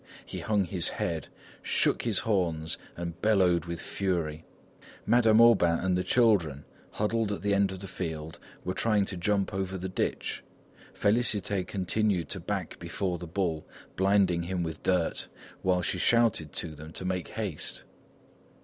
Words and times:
He 0.25 0.39
hung 0.39 0.63
his 0.63 0.87
head, 0.87 1.27
shook 1.61 2.01
his 2.01 2.17
horns 2.17 2.75
and 2.97 3.21
bellowed 3.21 3.65
with 3.65 3.79
fury. 3.79 4.43
Madame 5.05 5.39
Aubain 5.39 5.77
and 5.77 5.95
the 5.95 6.03
children, 6.03 6.65
huddled 6.89 7.31
at 7.31 7.43
the 7.43 7.53
end 7.53 7.71
of 7.71 7.81
the 7.81 7.87
field, 7.87 8.39
were 8.65 8.73
trying 8.73 9.05
to 9.05 9.15
jump 9.15 9.53
over 9.53 9.77
the 9.77 9.87
ditch. 9.89 10.43
Félicité 10.95 11.67
continued 11.67 12.29
to 12.29 12.39
back 12.39 12.79
before 12.79 13.19
the 13.19 13.27
bull, 13.27 13.67
blinding 13.95 14.41
him 14.41 14.63
with 14.63 14.81
dirt, 14.81 15.27
while 15.61 15.83
she 15.83 15.99
shouted 15.99 16.51
to 16.51 16.69
them 16.73 16.91
to 16.93 17.05
make 17.05 17.27
haste. 17.27 17.83